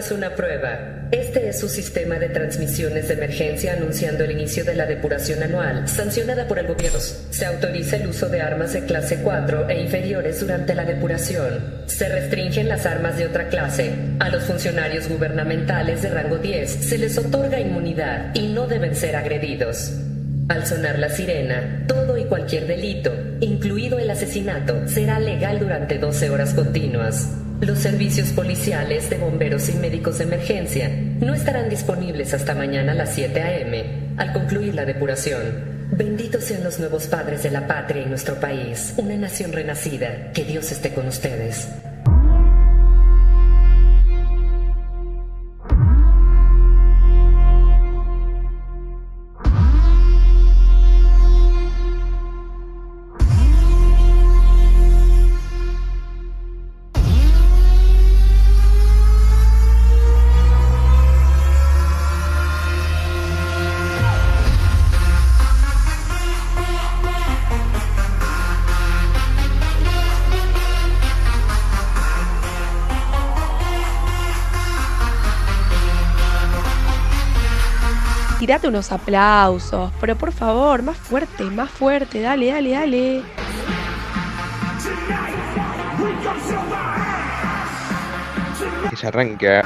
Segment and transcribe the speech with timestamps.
[0.00, 1.08] es una prueba.
[1.10, 5.86] Este es su sistema de transmisiones de emergencia anunciando el inicio de la depuración anual,
[5.86, 6.98] sancionada por el gobierno.
[6.98, 11.82] Se autoriza el uso de armas de clase 4 e inferiores durante la depuración.
[11.84, 13.92] Se restringen las armas de otra clase.
[14.20, 19.16] A los funcionarios gubernamentales de rango 10 se les otorga inmunidad y no deben ser
[19.16, 19.92] agredidos.
[20.48, 26.30] Al sonar la sirena, todo y cualquier delito, incluido el asesinato, será legal durante 12
[26.30, 27.39] horas continuas.
[27.60, 30.88] Los servicios policiales de bomberos y médicos de emergencia
[31.20, 34.14] no estarán disponibles hasta mañana a las 7 a.m.
[34.16, 35.88] al concluir la depuración.
[35.92, 40.32] Benditos sean los nuevos padres de la patria y nuestro país, una nación renacida.
[40.32, 41.68] Que Dios esté con ustedes.
[78.50, 83.22] Tirate unos aplausos, pero por favor, más fuerte, más fuerte, dale, dale, dale.
[88.96, 89.62] Se arranque.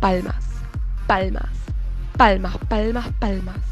[0.00, 0.64] Palmas,
[1.06, 1.50] palmas,
[2.16, 3.69] palmas, palmas, palmas.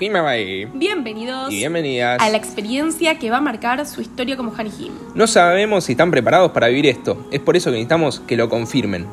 [0.00, 2.18] Bienvenidos Y bienvenidas.
[2.22, 4.92] a la experiencia que va a marcar su historia como Hanny Him.
[5.14, 7.26] No sabemos si están preparados para vivir esto.
[7.30, 9.06] Es por eso que necesitamos que lo confirmen.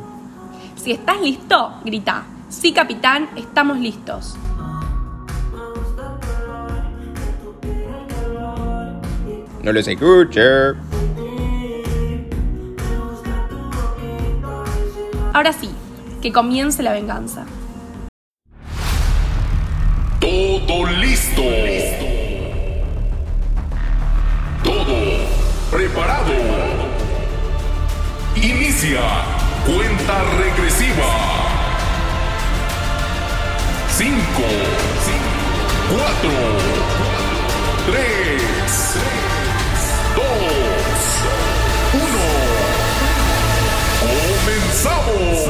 [0.77, 2.23] Si estás listo, grita.
[2.47, 4.37] Sí, capitán, estamos listos.
[9.61, 10.41] No los escuche.
[15.33, 15.69] Ahora sí,
[16.21, 17.45] que comience la venganza.
[20.67, 21.43] Todo listo.
[24.65, 24.97] Todo
[25.71, 26.33] preparado.
[28.35, 29.01] Inicia
[29.65, 31.09] cuenta regresiva.
[33.97, 34.13] 5,
[35.89, 36.29] 4,
[37.87, 38.41] 3,
[40.15, 40.25] 2,
[41.93, 42.27] 1.
[44.03, 45.46] ¡Comenzamos!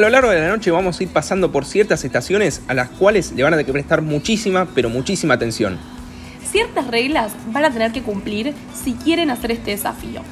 [0.00, 2.88] A lo largo de la noche vamos a ir pasando por ciertas estaciones a las
[2.88, 5.78] cuales le van a tener que prestar muchísima, pero muchísima atención.
[6.50, 10.22] Ciertas reglas van a tener que cumplir si quieren hacer este desafío.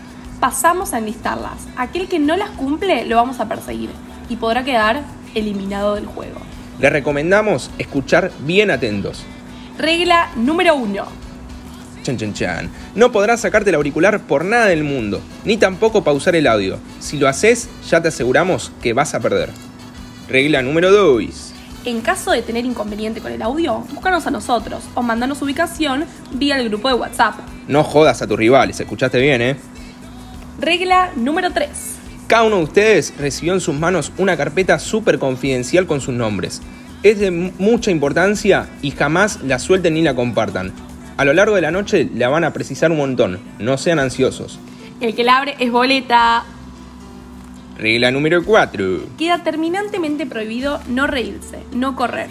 [0.40, 1.68] Pasamos a enlistarlas.
[1.76, 3.90] Aquel que no las cumple lo vamos a perseguir
[4.30, 5.02] y podrá quedar
[5.34, 6.40] eliminado del juego.
[6.78, 9.22] Les recomendamos escuchar bien atentos.
[9.76, 11.27] Regla número 1.
[12.08, 12.70] Chan chan chan.
[12.94, 16.78] No podrás sacarte el auricular por nada del mundo, ni tampoco pausar el audio.
[17.00, 19.50] Si lo haces, ya te aseguramos que vas a perder.
[20.26, 21.52] Regla número 2.
[21.84, 26.58] En caso de tener inconveniente con el audio, búscanos a nosotros o mandanos ubicación vía
[26.58, 27.34] el grupo de WhatsApp.
[27.68, 29.56] No jodas a tus rivales, escuchaste bien, ¿eh?
[30.58, 31.68] Regla número 3.
[32.26, 36.62] Cada uno de ustedes recibió en sus manos una carpeta súper confidencial con sus nombres.
[37.02, 40.72] Es de mu- mucha importancia y jamás la suelten ni la compartan.
[41.18, 44.60] A lo largo de la noche la van a precisar un montón, no sean ansiosos.
[45.00, 46.44] El que la abre es boleta.
[47.76, 49.00] Regla número 4.
[49.18, 52.30] Queda terminantemente prohibido no reírse, no correr.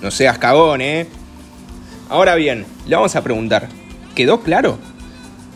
[0.00, 1.08] No seas cagón, ¿eh?
[2.08, 3.68] Ahora bien, le vamos a preguntar,
[4.14, 4.78] ¿quedó claro?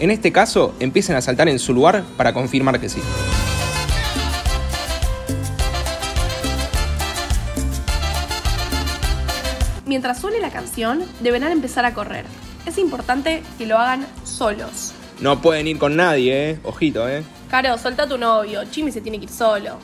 [0.01, 3.01] En este caso, empiecen a saltar en su lugar para confirmar que sí.
[9.87, 12.25] Mientras suene la canción, deberán empezar a correr.
[12.67, 14.93] Es importante que lo hagan solos.
[15.21, 16.59] No pueden ir con nadie, ¿eh?
[16.65, 17.25] Ojito, ¿eh?
[17.51, 18.65] Caro, solta a tu novio.
[18.71, 19.79] Chimi se tiene que ir solo.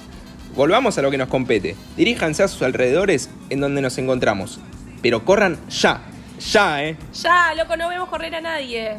[0.55, 1.77] Volvamos a lo que nos compete.
[1.97, 4.59] Diríjanse a sus alrededores en donde nos encontramos.
[5.03, 6.03] Pero corran ya,
[6.41, 6.97] ya, ¿eh?
[7.23, 8.99] Ya, loco, no vemos correr a nadie.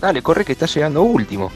[0.00, 1.52] Dale, corre que está llegando último.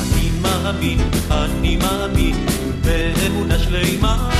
[0.00, 0.98] אני מאמין,
[1.30, 2.46] אני מאמין
[2.84, 4.30] באמונה שלמה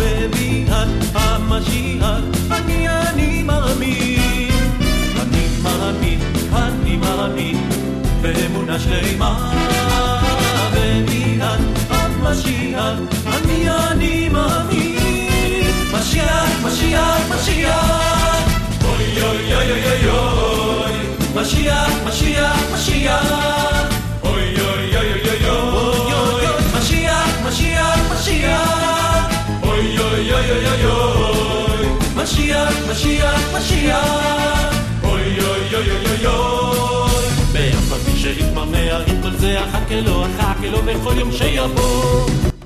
[0.00, 2.20] בביאת המשיח.
[2.50, 4.50] אני, אני מאמין,
[5.20, 6.20] אני מאמין,
[6.52, 7.56] אני מאמין
[8.22, 10.13] באמונה שלמה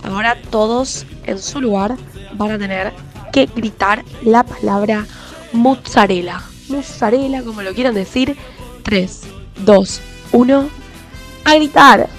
[0.04, 1.96] Ahora todos en su lugar
[2.34, 2.94] van a tener
[3.32, 5.06] que gritar la palabra
[5.54, 6.42] mozzarella.
[6.68, 8.38] Mozzarella, como lo quieran decir.
[8.84, 9.22] 3,
[9.66, 10.02] 2,
[10.32, 10.70] 1.
[11.46, 12.10] A gritar.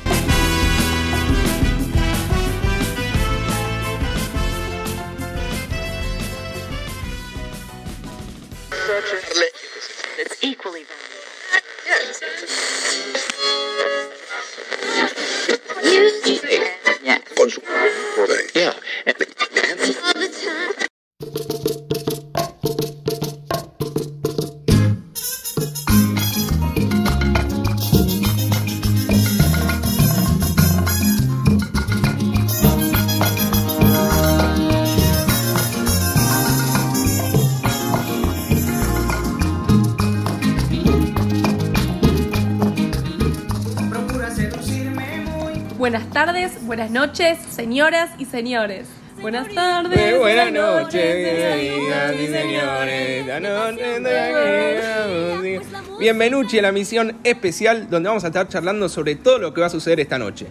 [46.70, 48.86] Buenas noches, señoras y señores.
[49.20, 50.16] Buenas tardes.
[50.20, 53.26] Buenas buenas noches, amigas y señores.
[53.26, 59.16] La noche de la- Bienvenuchi a la misión especial donde vamos a estar charlando sobre
[59.16, 60.46] todo lo que va a suceder esta noche.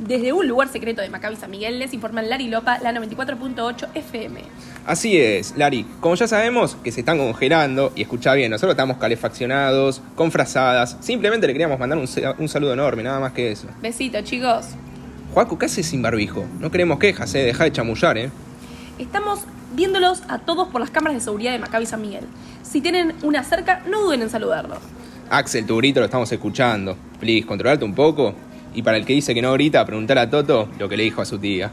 [0.00, 4.40] Desde un lugar secreto de Maccabi San Miguel les informan Lari Lopa, la 94.8 FM.
[4.84, 5.86] Así es, Lari.
[6.00, 10.96] Como ya sabemos que se están congelando, y escucha bien, nosotros estamos calefaccionados, con frazadas.
[11.00, 13.68] Simplemente le queríamos mandar un, sa- un saludo enorme, nada más que eso.
[13.80, 14.66] Besito, chicos.
[15.36, 16.46] Juaco, ¿qué haces sin barbijo?
[16.60, 17.40] No queremos quejas, eh.
[17.40, 18.30] Deja de chamullar, eh.
[18.98, 19.40] Estamos
[19.74, 22.24] viéndolos a todos por las cámaras de seguridad de Maccabi San Miguel.
[22.62, 24.78] Si tienen una cerca, no duden en saludarlos.
[25.28, 26.96] Axel, tu grito lo estamos escuchando.
[27.20, 28.32] Please, controlate un poco.
[28.74, 31.20] Y para el que dice que no grita, preguntar a Toto lo que le dijo
[31.20, 31.70] a su tía.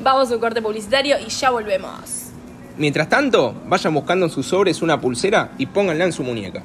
[0.00, 2.30] Vamos a un corte publicitario y ya volvemos.
[2.78, 6.62] Mientras tanto, vayan buscando en sus sobres una pulsera y pónganla en su muñeca.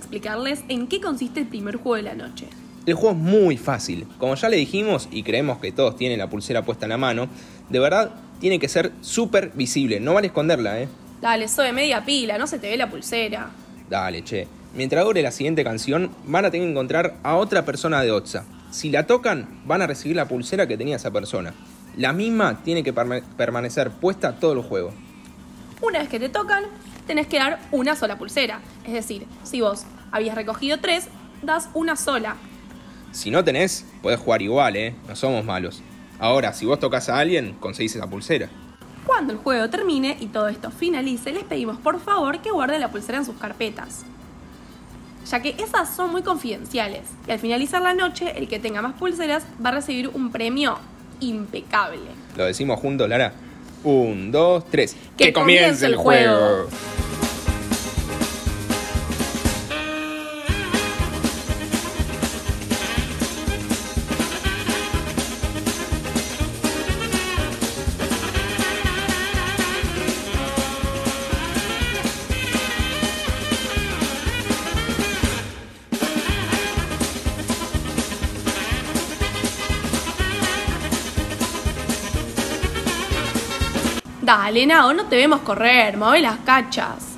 [0.00, 2.46] Explicarles en qué consiste el primer juego de la noche.
[2.86, 4.06] El juego es muy fácil.
[4.18, 7.28] Como ya le dijimos y creemos que todos tienen la pulsera puesta en la mano,
[7.68, 10.00] de verdad tiene que ser súper visible.
[10.00, 10.88] No vale esconderla, ¿eh?
[11.20, 13.50] Dale, soy media pila, no se te ve la pulsera.
[13.88, 14.48] Dale, che.
[14.74, 18.44] Mientras dure la siguiente canción, van a tener que encontrar a otra persona de Otsa.
[18.70, 21.52] Si la tocan, van a recibir la pulsera que tenía esa persona.
[21.96, 24.92] La misma tiene que perma- permanecer puesta todo el juego.
[25.82, 26.64] Una vez que te tocan,
[27.10, 28.60] tenés que dar una sola pulsera.
[28.86, 31.08] Es decir, si vos habías recogido tres,
[31.42, 32.36] das una sola.
[33.10, 34.94] Si no tenés, podés jugar igual, ¿eh?
[35.08, 35.82] No somos malos.
[36.20, 38.48] Ahora, si vos tocas a alguien, conseguís esa pulsera.
[39.04, 42.92] Cuando el juego termine y todo esto finalice, les pedimos por favor que guarden la
[42.92, 44.04] pulsera en sus carpetas.
[45.28, 47.08] Ya que esas son muy confidenciales.
[47.26, 50.78] Y al finalizar la noche, el que tenga más pulseras va a recibir un premio
[51.18, 52.02] impecable.
[52.36, 53.32] ¿Lo decimos juntos, Lara?
[53.82, 54.94] Un, dos, tres.
[55.16, 56.68] ¡Que comience el juego!
[84.30, 87.16] Dale, Nao, no te vemos correr, mueve las cachas.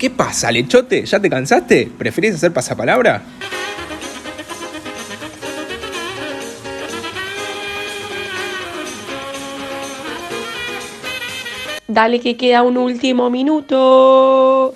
[0.00, 1.06] ¿Qué pasa, lechote?
[1.06, 1.92] ¿Ya te cansaste?
[1.96, 3.22] ¿Preferís hacer pasapalabra?
[11.92, 14.74] Dale que queda un último minuto.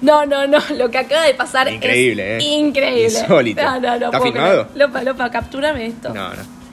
[0.00, 2.46] No, no, no, lo que acaba de pasar Increíble, es ¿eh?
[2.46, 3.18] increíble.
[3.18, 3.62] Insólito.
[3.62, 4.68] No, no, no ¿Está filmado?
[4.76, 6.14] Lopa, Lopa, captúrame esto.
[6.14, 6.63] No, no.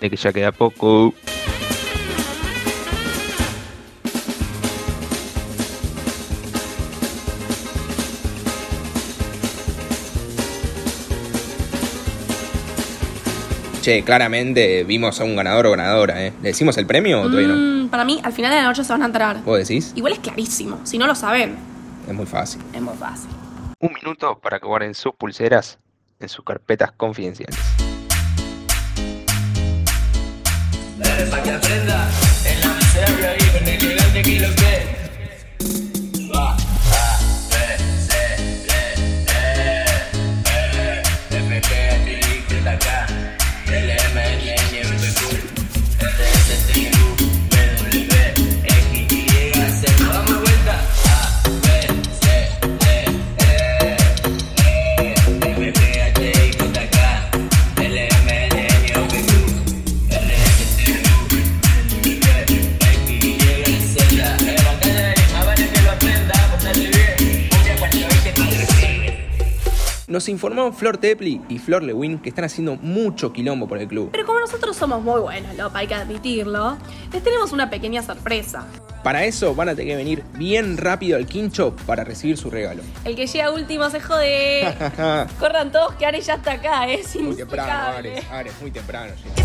[0.00, 1.14] De que ya queda poco.
[13.80, 16.32] Che, claramente vimos a un ganador o ganadora, ¿eh?
[16.42, 17.84] ¿Le decimos el premio o todavía no?
[17.84, 19.42] Mm, para mí, al final de la noche se van a enterar.
[19.44, 19.92] ¿Vos decís?
[19.94, 20.80] Igual es clarísimo.
[20.84, 21.56] Si no lo saben,
[22.08, 22.60] Es muy fácil.
[22.74, 23.30] es muy fácil.
[23.80, 25.78] Un minuto para que guarden sus pulseras
[26.18, 27.56] en sus carpetas confidenciales.
[30.98, 32.10] para que aprenda
[32.44, 35.07] en la miseria y con el que vende que.
[70.18, 74.08] Nos informó Flor Tepli y Flor Lewin que están haciendo mucho quilombo por el club.
[74.10, 76.76] Pero como nosotros somos muy buenos, Lopa, hay que admitirlo,
[77.12, 78.66] les tenemos una pequeña sorpresa.
[79.04, 82.82] Para eso van a tener que venir bien rápido al quincho para recibir su regalo.
[83.04, 84.74] El que llega último se jode.
[85.38, 87.96] Corran todos que Ares ya está acá, es muy temprano.
[87.98, 89.12] Ares, Ares, muy temprano.
[89.22, 89.44] sí.